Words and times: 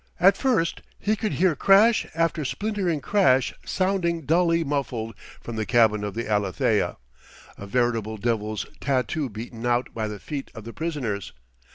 At 0.19 0.35
first 0.35 0.81
he 0.97 1.15
could 1.15 1.33
hear 1.33 1.55
crash 1.55 2.07
after 2.15 2.43
splintering 2.43 3.01
crash 3.01 3.53
sounding 3.63 4.25
dully 4.25 4.63
muffled 4.63 5.13
from 5.39 5.57
the 5.57 5.65
cabin 5.67 6.03
of 6.03 6.15
the 6.15 6.27
Alethea: 6.27 6.97
a 7.55 7.67
veritable 7.67 8.17
devil's 8.17 8.65
tattoo 8.79 9.29
beaten 9.29 9.63
out 9.63 9.93
by 9.93 10.07
the 10.07 10.17
feet 10.19 10.49
of 10.55 10.63
the 10.63 10.73
prisoners. 10.73 11.33